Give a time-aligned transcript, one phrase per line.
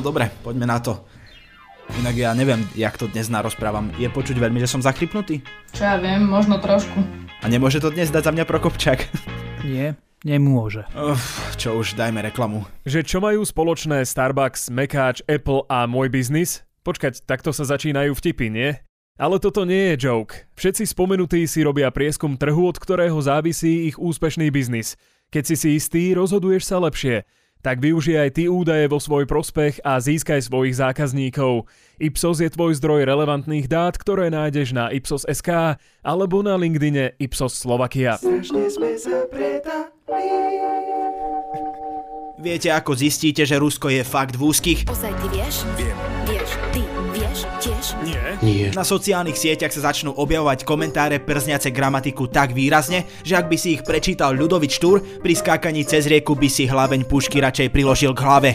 [0.00, 1.04] No dobre, poďme na to.
[2.00, 3.92] Inak ja neviem, jak to dnes narozprávam.
[4.00, 5.44] Je počuť veľmi, že som zachrypnutý?
[5.76, 7.04] Čo ja viem, možno trošku.
[7.44, 8.96] A nemôže to dnes dať za mňa Prokopčák?
[9.68, 10.88] Nie, nemôže.
[10.96, 12.64] Uf, čo už, dajme reklamu.
[12.88, 16.64] Že čo majú spoločné Starbucks, Mekáč, Apple a môj biznis?
[16.80, 18.80] Počkať, takto sa začínajú vtipy, nie?
[19.20, 20.48] Ale toto nie je joke.
[20.56, 24.96] Všetci spomenutí si robia prieskum trhu, od ktorého závisí ich úspešný biznis.
[25.28, 27.28] Keď si si istý, rozhoduješ sa lepšie
[27.60, 31.68] tak využij aj ty údaje vo svoj prospech a získaj svojich zákazníkov.
[32.00, 38.16] Ipsos je tvoj zdroj relevantných dát, ktoré nájdeš na Ipsos.sk alebo na LinkedIne Ipsos Slovakia.
[42.40, 44.88] Viete, ako zistíte, že Rusko je fakt v úzkých?
[44.88, 45.60] Ozaj ty vieš?
[45.76, 45.96] Viem.
[46.24, 46.39] Tiež?
[48.00, 48.40] Nie.
[48.40, 48.68] Nie.
[48.72, 53.76] Na sociálnych sieťach sa začnú objavovať komentáre przniace gramatiku tak výrazne, že ak by si
[53.76, 58.20] ich prečítal Ľudovič Štúr, pri skákaní cez rieku by si hlaveň pušky radšej priložil k
[58.24, 58.50] hlave.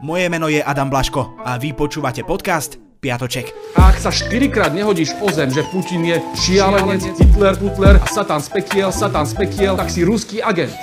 [0.00, 3.50] Moje meno je Adam Blaško a vy počúvate podcast Piatoček.
[3.78, 8.48] A ak sa štyrikrát nehodíš o zem, že Putin je šialenec, Hitler, Putler, Satan z
[8.50, 10.74] pekiel, Satan z pekiel, tak si ruský agent.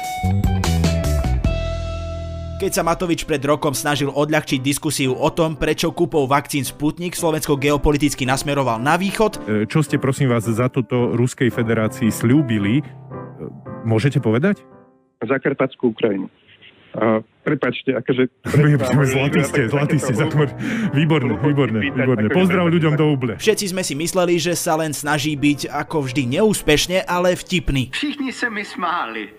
[2.56, 7.60] Keď sa Matovič pred rokom snažil odľahčiť diskusiu o tom, prečo kúpou vakcín Sputnik Slovensko
[7.60, 12.80] geopoliticky nasmeroval na východ, E, Čo ste prosím vás za toto Ruskej federácii slúbili?
[12.80, 12.84] E,
[13.84, 14.64] Môžete povedať?
[15.20, 16.32] Zakarpatskú Ukrajinu.
[16.96, 18.32] A prepačte, akože...
[19.12, 20.48] Zlatý ste, zlatý ste, zakmr.
[20.96, 22.32] Výborné, výborné, výborné.
[22.32, 23.36] Pozdrav ľuďom do Uble.
[23.36, 27.92] všetci sme si mysleli, že sa len snaží byť ako vždy neúspešne, ale vtipný.
[27.92, 29.36] Všichni se mi smáli.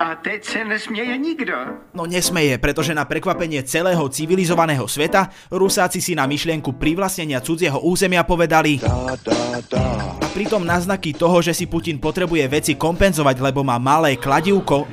[0.00, 1.56] A teď se nesměje nikdo.
[1.94, 8.22] No nesmeje, pretože na prekvapenie celého civilizovaného sveta Rusáci si na myšlienku privlastnenia cudzieho územia
[8.22, 14.86] povedali a pritom náznaky toho, že si Putin potrebuje veci kompenzovať, lebo má malé kladivko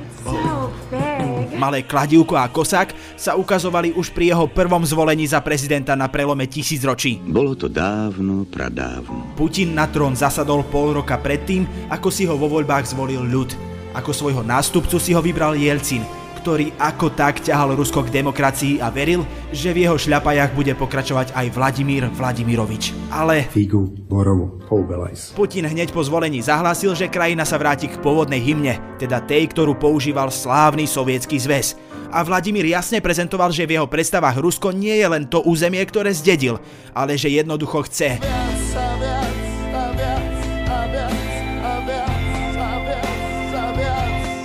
[1.56, 6.44] malé kladivko a kosák sa ukazovali už pri jeho prvom zvolení za prezidenta na prelome
[6.44, 7.24] tisícročí.
[7.24, 9.32] Bolo to dávno, pradávno.
[9.34, 13.75] Putin na trón zasadol pol roka predtým, ako si ho vo voľbách zvolil ľud.
[13.96, 16.04] Ako svojho nástupcu si ho vybral Jelcin,
[16.44, 21.32] ktorý ako tak ťahal Rusko k demokracii a veril, že v jeho šľapajach bude pokračovať
[21.32, 22.92] aj Vladimír Vladimirovič.
[23.08, 25.32] Ale Figu, borovu, poubelajs.
[25.32, 29.80] Putin hneď po zvolení zahlásil, že krajina sa vráti k pôvodnej hymne, teda tej, ktorú
[29.80, 31.74] používal slávny sovietský zväz.
[32.12, 36.12] A Vladimír jasne prezentoval, že v jeho predstavách Rusko nie je len to územie, ktoré
[36.12, 36.60] zdedil,
[36.92, 38.22] ale že jednoducho chce.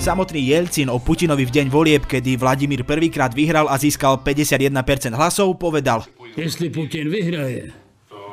[0.01, 5.61] Samotný Jelcin o Putinovi v deň volieb, kedy Vladimír prvýkrát vyhral a získal 51% hlasov,
[5.61, 7.69] povedal Jestli Putin vyhraje,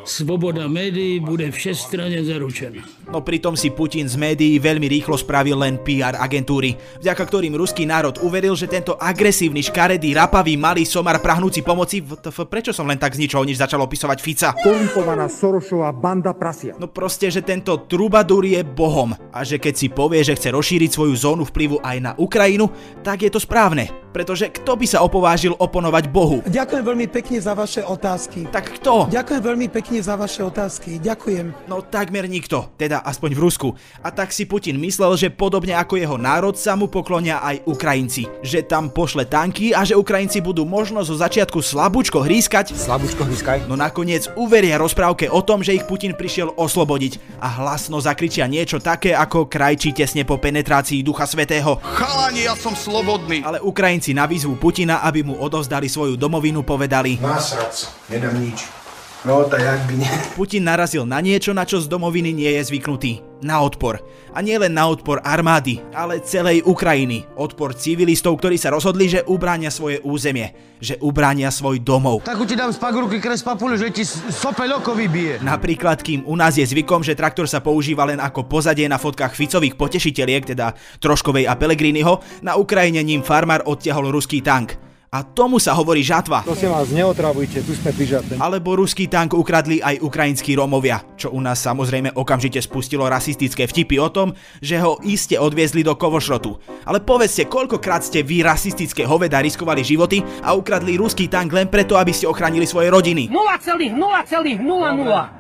[0.08, 2.80] svoboda médií bude všestranne zaručená.
[3.12, 7.84] No pritom si Putin z médií veľmi rýchlo spravil len PR agentúry, vďaka ktorým ruský
[7.84, 13.00] národ uveril, že tento agresívny, škaredý, rapavý, malý somar prahnúci pomoci VTF, prečo som len
[13.00, 14.50] tak z ničoho nič začal opisovať Fica?
[14.56, 16.76] Korumpovaná Sorošová banda prasia.
[16.80, 20.90] No proste, že tento trubadúr je bohom a že keď si povie, že chce rozšíriť
[20.92, 22.68] svoju zónu vplyvu aj na Ukrajinu,
[23.04, 24.07] tak je to správne.
[24.08, 26.40] Pretože kto by sa opovážil oponovať Bohu?
[26.48, 28.48] Ďakujem veľmi pekne za vaše otázky.
[28.48, 29.06] Tak kto?
[29.12, 30.96] Ďakujem veľmi pekne za vaše otázky.
[31.00, 31.68] Ďakujem.
[31.68, 33.68] No takmer nikto, teda aspoň v Rusku.
[34.00, 38.26] A tak si Putin myslel, že podobne ako jeho národ sa mu poklonia aj Ukrajinci.
[38.40, 42.72] Že tam pošle tanky a že Ukrajinci budú možno zo začiatku slabúčko hrískať.
[42.72, 43.68] Slabúčko hryskaj.
[43.68, 48.80] No nakoniec uveria rozprávke o tom, že ich Putin prišiel oslobodiť a hlasno zakričia niečo
[48.80, 51.76] také ako krajčí tesne po penetrácii Ducha Svetého.
[51.84, 53.44] Chalani, ja som slobodný.
[53.44, 58.77] Ale Ukrajinci na výzvu Putina, aby mu odovzdali svoju domovinu, povedali Nasrať sa, nedám nič.
[59.26, 60.12] No, tak jak by nie.
[60.38, 63.26] Putin narazil na niečo, na čo z domoviny nie je zvyknutý.
[63.42, 63.98] Na odpor.
[64.30, 67.26] A nie len na odpor armády, ale celej Ukrajiny.
[67.34, 70.54] Odpor civilistov, ktorí sa rozhodli, že ubránia svoje územie.
[70.78, 72.22] Že ubránia svoj domov.
[72.22, 75.42] Tak ti dám spak ruky kres papule, že ti sopel oko vybije.
[75.42, 79.34] Napríklad, kým u nás je zvykom, že traktor sa používa len ako pozadie na fotkách
[79.34, 84.87] Ficových potešiteľiek, teda Troškovej a Pelegriniho, na Ukrajine ním farmár odtiahol ruský tank.
[85.08, 86.44] A tomu sa hovorí žatva.
[86.44, 88.36] Prosím vás, neotravujte, tu sme pri žatve.
[88.36, 93.96] Alebo ruský tank ukradli aj ukrajinskí Rómovia, čo u nás samozrejme okamžite spustilo rasistické vtipy
[93.96, 96.60] o tom, že ho iste odviezli do Kovošrotu.
[96.84, 101.96] Ale povedzte, koľkokrát ste vy rasistické hoveda riskovali životy a ukradli ruský tank len preto,
[101.96, 103.32] aby ste ochránili svoje rodiny.
[103.32, 105.37] 0,0,00.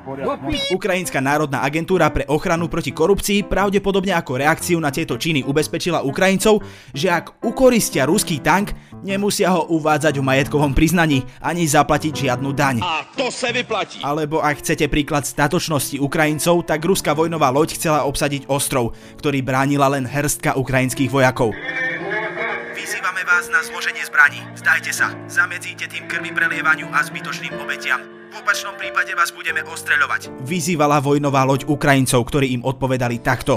[0.72, 6.64] Ukrajinská národná agentúra pre ochranu proti korupcii pravdepodobne ako reakciu na tieto činy ubezpečila Ukrajincov,
[6.96, 8.72] že ak ukoristia ruský tank,
[9.04, 12.80] nemusia ho uvádzať v majetkovom priznaní ani zaplatiť žiadnu daň.
[12.80, 14.00] A to se vyplatí.
[14.00, 19.92] Alebo ak chcete príklad statočnosti Ukrajincov, tak ruská vojnová loď chcela obsadiť ostrov, ktorý bránila
[19.92, 21.52] len hrstka ukrajinských vojakov.
[22.72, 24.40] Vyzývame Vyzývame vás na zloženie zbraní.
[24.54, 25.10] Zdajte sa.
[25.26, 28.17] Zamedzíte tým krvi prelievaniu a zbytočným obetiam.
[28.28, 30.44] V opačnom prípade vás budeme ostreľovať.
[30.44, 33.56] Vyzývala vojnová loď Ukrajincov, ktorí im odpovedali takto.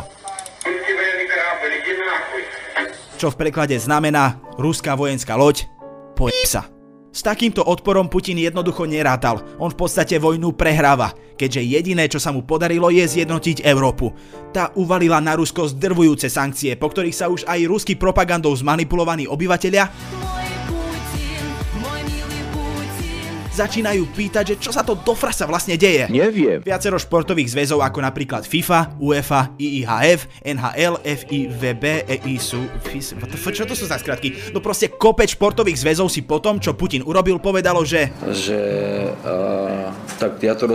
[3.19, 5.67] Čo v preklade znamená ruská vojenská loď,
[6.15, 6.71] pojeb sa.
[7.11, 9.43] S takýmto odporom Putin jednoducho nerátal.
[9.59, 14.15] On v podstate vojnu prehráva, keďže jediné, čo sa mu podarilo, je zjednotiť Európu.
[14.55, 19.91] Tá uvalila na Rusko zdrvujúce sankcie, po ktorých sa už aj ruský propagandou zmanipulovaní obyvateľia
[23.61, 26.09] začínajú pýtať, že čo sa to do frasa vlastne deje.
[26.09, 26.65] Neviem.
[26.65, 33.13] Viacero športových zväzov ako napríklad FIFA, UEFA, IIHF, NHL, FIVB, EISU, FIS,
[33.53, 34.51] čo to sú za skratky?
[34.55, 38.09] No proste kopeč športových zväzov si potom, čo Putin urobil, povedalo, že...
[38.25, 38.59] Že
[39.21, 40.65] uh, tak ja to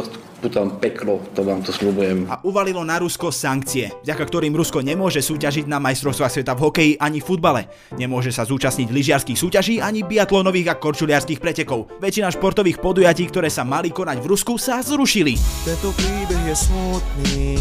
[0.53, 2.29] tam peklo, to vám to slúbujem.
[2.29, 6.93] A uvalilo na Rusko sankcie, vďaka ktorým Rusko nemôže súťažiť na majstrovstvách sveta v hokeji
[7.00, 7.62] ani v futbale.
[7.97, 11.88] Nemôže sa zúčastniť lyžiarských súťaží ani biatlonových a korčuliarských pretekov.
[11.99, 15.35] Väčšina športových podujatí, ktoré sa mali konať v Rusku, sa zrušili.
[15.65, 17.56] Tento príbeh je smutný,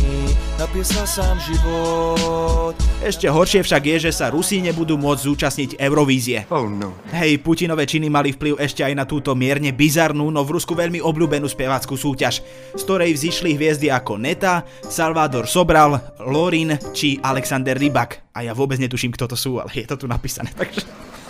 [0.55, 2.75] napísal sám život.
[3.03, 6.47] Ešte horšie však je, že sa Rusi nebudú môcť zúčastniť Eurovízie.
[6.49, 6.95] Oh no.
[7.11, 11.03] Hej, Putinové činy mali vplyv ešte aj na túto mierne bizarnú, no v Rusku veľmi
[11.03, 12.41] obľúbenú spevácku súťaž
[12.75, 18.35] z ktorej vzýšli hviezdy ako Neta, Salvador Sobral, Lorin či Alexander Rybak.
[18.35, 20.51] A ja vôbec netuším, kto to sú, ale je to tu napísané.
[20.55, 20.83] Takže...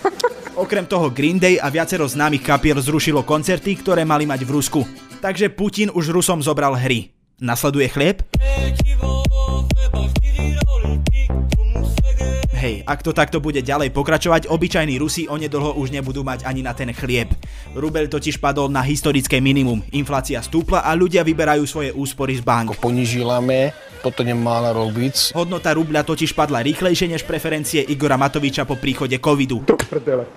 [0.63, 4.81] Okrem toho Green Day a viacero známych kapiel zrušilo koncerty, ktoré mali mať v Rusku.
[5.19, 7.14] Takže Putin už Rusom zobral hry.
[7.35, 8.23] Nasleduje chlieb?
[12.55, 16.71] Hej, ak to takto bude ďalej pokračovať, obyčajní Rusi onedlho už nebudú mať ani na
[16.71, 17.27] ten chlieb.
[17.75, 22.79] Rubel totiž padol na historické minimum, inflácia stúpla a ľudia vyberajú svoje úspory z bank.
[22.79, 25.35] Ponižílame, toto nemá robiť.
[25.35, 29.67] Hodnota rubľa totiž padla rýchlejšie než preferencie Igora Matoviča po príchode covidu.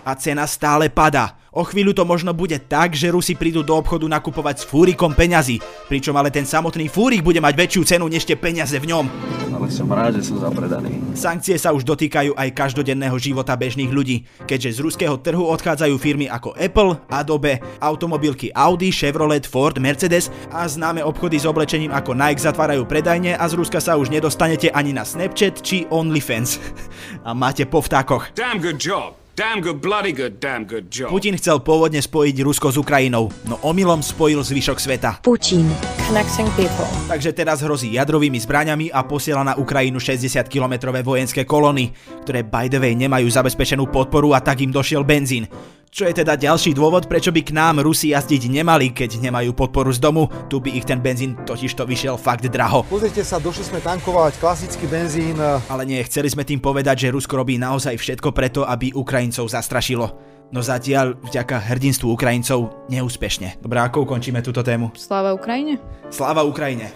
[0.02, 1.47] A cena stále padá.
[1.58, 5.58] O chvíľu to možno bude tak, že Rusi prídu do obchodu nakupovať s fúrikom peňazí,
[5.90, 9.10] pričom ale ten samotný fúrik bude mať väčšiu cenu než tie peniaze v ňom.
[9.50, 11.02] Ale som rád, že som zapredaný.
[11.18, 16.30] Sankcie sa už dotýkajú aj každodenného života bežných ľudí, keďže z ruského trhu odchádzajú firmy
[16.30, 22.38] ako Apple, Adobe, automobilky Audi, Chevrolet, Ford, Mercedes a známe obchody s oblečením ako Nike
[22.38, 26.62] zatvárajú predajne a z Ruska sa už nedostanete ani na Snapchat či OnlyFans.
[27.26, 28.30] a máte po vtákoch.
[28.38, 29.18] Damn good job.
[29.38, 31.14] Damn good, bloody good, damn good job.
[31.14, 35.22] Putin chcel pôvodne spojiť Rusko s Ukrajinou, no omylom spojil zvyšok sveta.
[35.22, 35.62] Putin.
[36.10, 36.90] Connecting people.
[37.06, 41.94] Takže teraz hrozí jadrovými zbraňami a posiela na Ukrajinu 60-kilometrové vojenské kolóny,
[42.26, 45.46] ktoré by the way nemajú zabezpečenú podporu a tak im došiel benzín.
[45.88, 49.88] Čo je teda ďalší dôvod, prečo by k nám Rusi jazdiť nemali, keď nemajú podporu
[49.88, 52.84] z domu, tu by ich ten benzín totiž to vyšiel fakt draho.
[52.86, 55.40] Pozrite sa, došli sme tankovať klasický benzín.
[55.40, 60.12] Ale nie, chceli sme tým povedať, že Rusko robí naozaj všetko preto, aby Ukrajincov zastrašilo.
[60.48, 63.60] No zatiaľ, vďaka hrdinstvu Ukrajincov, neúspešne.
[63.60, 64.92] Dobre, ako ukončíme túto tému?
[64.96, 65.76] Sláva Ukrajine.
[66.08, 66.88] Sláva Ukrajine.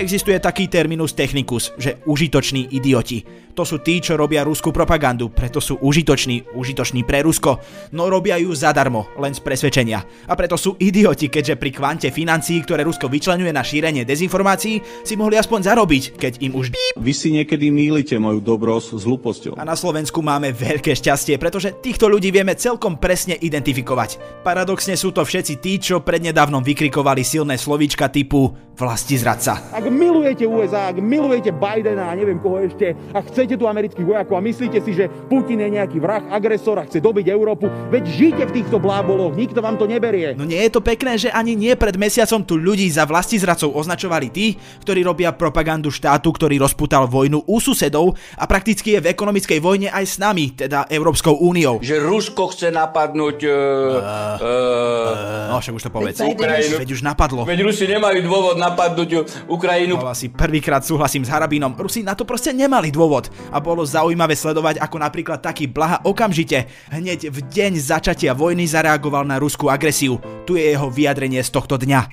[0.00, 3.20] Existuje taký terminus technicus, že užitoční idioti.
[3.52, 7.60] To sú tí, čo robia ruskú propagandu, preto sú užitoční, užitoční pre Rusko,
[7.92, 10.00] no robia ju zadarmo, len z presvedčenia.
[10.24, 15.14] A preto sú idioti, keďže pri kvante financií, ktoré Rusko vyčlenuje na šírenie dezinformácií, si
[15.20, 19.52] mohli aspoň zarobiť, keď im už Vy si niekedy mýlite moju dobrosť s hlúposťou.
[19.60, 24.40] A na Slovensku máme veľké šťastie, pretože týchto ľudí vieme celkom presne identifikovať.
[24.40, 28.48] Paradoxne sú to všetci tí, čo prednedávnom vykrikovali silné slovíčka typu
[28.80, 29.76] vlasti zradca.
[29.90, 34.42] Milujete USA, ak milujete Bidena a neviem koho ešte, a chcete tu amerických vojakov a
[34.46, 38.62] myslíte si, že Putin je nejaký vrah, agresor a chce dobiť Európu, veď žite v
[38.62, 40.38] týchto bláboloch, nikto vám to neberie.
[40.38, 43.74] No nie je to pekné, že ani nie pred mesiacom tu ľudí za vlasti zradcov
[43.74, 44.54] označovali tí,
[44.86, 49.90] ktorí robia propagandu štátu, ktorý rozputal vojnu u susedov a prakticky je v ekonomickej vojne
[49.90, 51.82] aj s nami, teda Európskou úniou.
[51.82, 53.38] Že Rusko chce napadnúť...
[53.42, 56.16] Uh, uh, uh, no však už to povedz.
[56.22, 56.78] Ukrajinu.
[56.78, 57.42] Veď už napadlo.
[57.42, 59.10] Veď Rusi nemajú dôvod napadnúť
[59.50, 59.69] Ukrajinu.
[59.70, 61.78] No asi prvýkrát súhlasím s Harabínom.
[61.78, 63.30] Rusi na to proste nemali dôvod.
[63.54, 69.22] A bolo zaujímavé sledovať, ako napríklad taký Blaha okamžite, hneď v deň začatia vojny zareagoval
[69.22, 70.18] na ruskú agresiu.
[70.44, 72.10] Tu je jeho vyjadrenie z tohto dňa.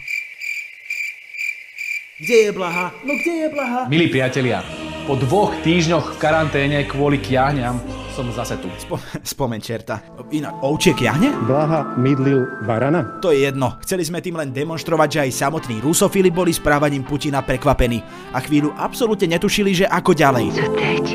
[2.18, 2.94] Kde je Blaha?
[3.06, 3.82] No kde je Blaha?
[3.90, 4.66] Milí priatelia,
[5.06, 8.66] po dvoch týždňoch v karanténe kvôli kiahňam som zase tu.
[8.82, 10.02] Spo- spomeň čerta.
[10.34, 11.30] Inak, ovčiek jahne?
[11.46, 13.22] Blaha mydlil varana?
[13.22, 13.78] To je jedno.
[13.86, 18.02] Chceli sme tým len demonstrovať, že aj samotní rusofili boli správaním Putina prekvapení
[18.34, 20.50] a chvíľu absolútne netušili, že ako ďalej.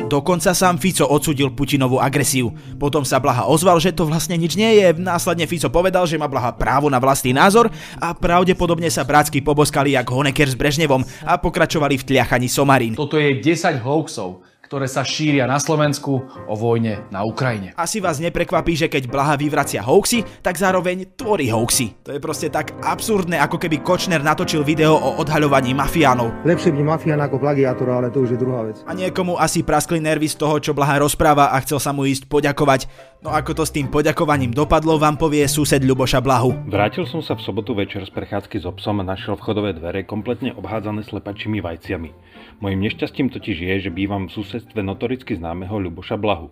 [0.07, 2.55] Dokonca sám Fico odsudil Putinovú agresiu.
[2.79, 4.95] Potom sa Blaha ozval, že to vlastne nič nie je.
[4.95, 7.67] Následne Fico povedal, že má Blaha právo na vlastný názor
[7.99, 12.95] a pravdepodobne sa brátsky poboskali jak Honecker s Brežnevom a pokračovali v tliachaní somarín.
[12.95, 17.77] Toto je 10 hoaxov, ktoré sa šíria na Slovensku o vojne na Ukrajine.
[17.77, 21.93] Asi vás neprekvapí, že keď Blaha vyvracia hoaxy, tak zároveň tvorí hoaxy.
[22.01, 26.41] To je proste tak absurdné, ako keby Kočner natočil video o odhaľovaní mafiánov.
[26.41, 28.81] Lepšie byť mafián ako plagiátor, ale to už je druhá vec.
[28.89, 32.25] A niekomu asi praskli nervy z toho, čo Blaha rozpráva a chcel sa mu ísť
[32.25, 32.89] poďakovať.
[33.21, 36.65] No ako to s tým poďakovaním dopadlo, vám povie sused Ľuboša Blahu.
[36.65, 40.51] Vrátil som sa v sobotu večer z prechádzky s obsom a našiel vchodové dvere kompletne
[40.57, 42.32] obhádzané slepačími vajciami.
[42.63, 46.47] Mojím nešťastím totiž je, že bývam v susedstve notoricky známeho Ľuboša Blahu.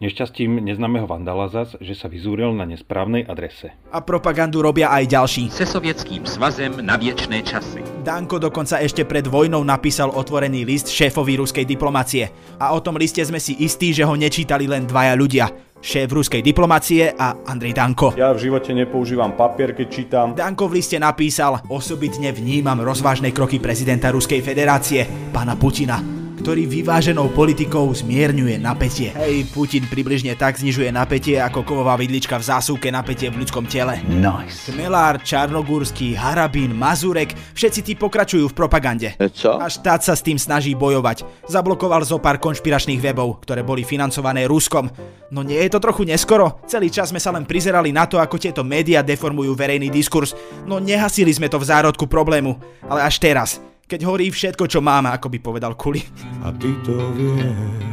[0.00, 3.76] Nešťastím neznámeho vandala zas, že sa vyzúril na nesprávnej adrese.
[3.92, 5.52] A propagandu robia aj ďalší.
[5.52, 7.84] Se sovietským svazem na viečné časy.
[8.00, 12.32] Danko dokonca ešte pred vojnou napísal otvorený list šéfovi ruskej diplomácie.
[12.56, 15.52] A o tom liste sme si istí, že ho nečítali len dvaja ľudia
[15.84, 18.16] šéf ruskej diplomácie a Andrej Danko.
[18.16, 20.26] Ja v živote nepoužívam papier, keď čítam.
[20.32, 27.28] Danko v liste napísal, osobitne vnímam rozvážne kroky prezidenta Ruskej federácie, pána Putina ktorý vyváženou
[27.36, 29.12] politikou zmierňuje napätie.
[29.12, 34.00] Hej, Putin približne tak znižuje napätie, ako kovová vidlička v zásuvke napätie v ľudskom tele.
[34.08, 34.72] Nice.
[34.72, 39.12] Chmelár, Čarnogórsky, Harabín, Mazurek, všetci tí pokračujú v propagande.
[39.20, 39.60] Čo?
[39.60, 41.28] A štát sa s tým snaží bojovať.
[41.44, 44.88] Zablokoval zo pár konšpiračných webov, ktoré boli financované Ruskom.
[45.28, 46.64] No nie je to trochu neskoro?
[46.64, 50.32] Celý čas sme sa len prizerali na to, ako tieto médiá deformujú verejný diskurs.
[50.64, 52.56] No nehasili sme to v zárodku problému.
[52.88, 55.98] Ale až teraz keď horí všetko, čo máme, ako by povedal Kuli.
[56.46, 57.89] A ty to vieš.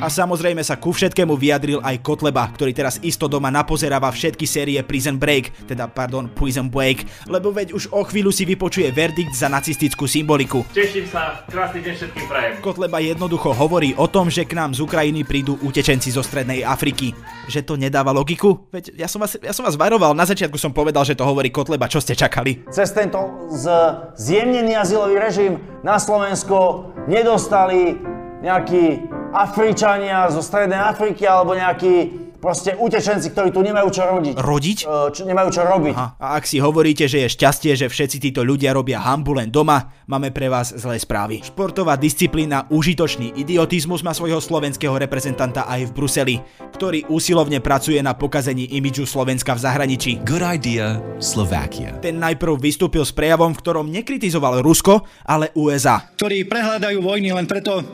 [0.00, 4.80] A samozrejme sa ku všetkému vyjadril aj Kotleba, ktorý teraz isto doma napozeráva všetky série
[4.80, 9.52] Prison Break, teda pardon, Prison Break, lebo veď už o chvíľu si vypočuje verdikt za
[9.52, 10.64] nacistickú symboliku.
[10.72, 12.52] Teším sa, krásny deň všetkým prajem.
[12.64, 17.12] Kotleba jednoducho hovorí o tom, že k nám z Ukrajiny prídu utečenci zo Strednej Afriky.
[17.52, 18.64] Že to nedáva logiku?
[18.72, 21.52] Veď ja som vás, ja som vás varoval, na začiatku som povedal, že to hovorí
[21.52, 22.64] Kotleba, čo ste čakali?
[22.72, 23.20] Cez tento
[23.52, 23.68] z,
[24.16, 28.00] zjemnený azylový režim na Slovensko nedostali
[28.40, 34.34] nejakí Afričania zo Strednej Afriky alebo nejakí proste utečenci, ktorí tu nemajú čo rodiť.
[34.40, 34.78] Rodiť?
[34.88, 35.94] Uh, čo, nemajú čo robiť.
[35.94, 36.08] Aha.
[36.16, 39.92] A ak si hovoríte, že je šťastie, že všetci títo ľudia robia hambu len doma,
[40.08, 41.44] máme pre vás zlé správy.
[41.44, 46.36] Športová disciplína Užitočný idiotizmus má svojho slovenského reprezentanta aj v Bruseli,
[46.74, 50.10] ktorý úsilovne pracuje na pokazení imidžu Slovenska v zahraničí.
[50.24, 52.00] Good idea, Slovakia.
[52.00, 56.08] Ten najprv vystúpil s prejavom, v ktorom nekritizoval Rusko, ale USA.
[56.16, 57.84] Ktorí prehľadajú vojny len preto,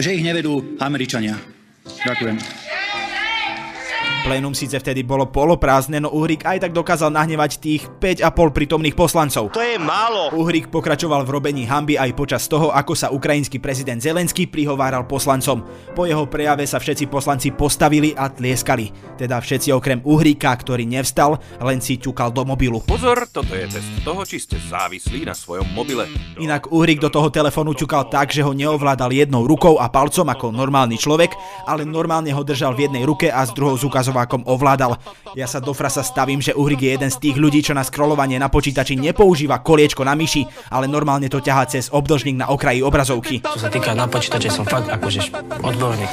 [0.00, 1.36] že ich nevedú Američania.
[1.86, 2.65] Ďakujem.
[4.26, 9.54] Plénum síce vtedy bolo poloprázdne, no Uhrik aj tak dokázal nahnevať tých 5,5 prítomných poslancov.
[9.54, 10.34] To je málo.
[10.34, 15.62] Uhrik pokračoval v robení hamby aj počas toho, ako sa ukrajinský prezident Zelenský prihováral poslancom.
[15.94, 19.14] Po jeho prejave sa všetci poslanci postavili a tlieskali.
[19.14, 22.82] Teda všetci okrem Uhrika, ktorý nevstal, len si ťukal do mobilu.
[22.82, 26.10] Pozor, toto je test toho, či ste závislí na svojom mobile.
[26.42, 30.50] Inak Uhrik do toho telefónu ťukal tak, že ho neovládal jednou rukou a palcom ako
[30.50, 31.30] normálny človek,
[31.70, 34.96] ale normálne ho držal v jednej ruke a s druhou zúkazom Slovákom ovládal.
[35.36, 38.40] Ja sa do frasa stavím, že Uhrik je jeden z tých ľudí, čo na scrollovanie
[38.40, 43.44] na počítači nepoužíva koliečko na myši, ale normálne to ťahá cez obdlžník na okraji obrazovky.
[43.44, 46.08] Čo sa týka na počítače, som fakt akože odborník.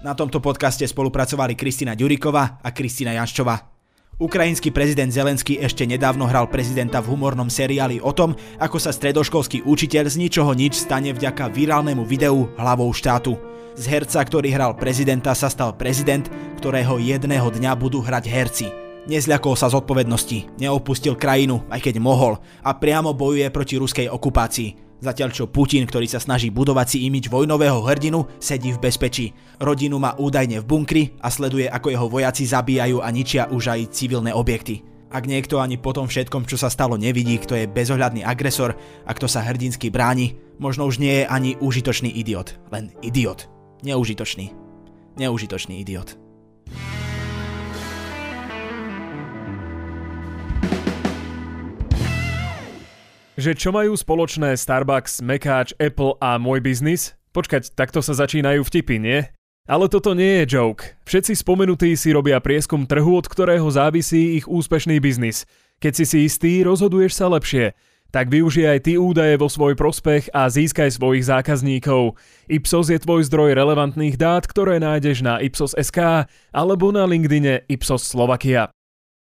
[0.00, 3.73] Na tomto podcaste spolupracovali Kristina Ďuriková a Kristina Janščová.
[4.14, 9.66] Ukrajinský prezident Zelenský ešte nedávno hral prezidenta v humornom seriáli o tom, ako sa stredoškolský
[9.66, 13.34] učiteľ z ničoho nič stane vďaka virálnemu videu hlavou štátu.
[13.74, 16.30] Z herca, ktorý hral prezidenta, sa stal prezident,
[16.62, 18.66] ktorého jedného dňa budú hrať herci.
[19.10, 24.93] Nezľakol sa zodpovednosti, neopustil krajinu, aj keď mohol, a priamo bojuje proti ruskej okupácii.
[25.04, 29.36] Zatiaľ čo Putin, ktorý sa snaží budovať si imič vojnového hrdinu, sedí v bezpečí.
[29.60, 33.92] Rodinu má údajne v bunkri a sleduje, ako jeho vojaci zabíjajú a ničia už aj
[33.92, 34.80] civilné objekty.
[35.12, 39.10] Ak niekto ani po tom všetkom, čo sa stalo, nevidí, kto je bezohľadný agresor a
[39.12, 43.44] kto sa hrdinsky bráni, možno už nie je ani užitočný idiot, len idiot.
[43.84, 44.56] Neužitočný.
[45.20, 46.23] Neužitočný idiot.
[53.34, 57.18] Že čo majú spoločné Starbucks, Mekáč, Apple a môj biznis?
[57.34, 59.26] Počkať, takto sa začínajú vtipy, nie?
[59.66, 60.94] Ale toto nie je joke.
[61.02, 65.50] Všetci spomenutí si robia prieskum trhu, od ktorého závisí ich úspešný biznis.
[65.82, 67.74] Keď si si istý, rozhoduješ sa lepšie.
[68.14, 72.14] Tak využij aj ty údaje vo svoj prospech a získaj svojich zákazníkov.
[72.46, 78.73] Ipsos je tvoj zdroj relevantných dát, ktoré nájdeš na Ipsos.sk alebo na LinkedIne Ipsos Slovakia.